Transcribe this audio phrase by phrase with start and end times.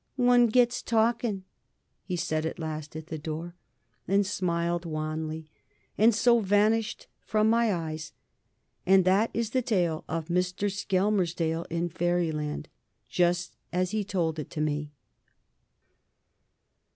[0.15, 1.43] "One gets talking,"
[2.03, 3.53] he said at last at the door,
[4.07, 5.51] and smiled wanly,
[5.95, 8.11] and so vanished from my eyes.
[8.83, 10.71] And that is the tale of Mr.
[10.71, 12.67] Skelmersdale in Fairyland
[13.09, 14.89] just as he told it to me.